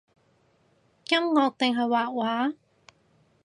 [1.09, 2.55] 音樂定係畫畫？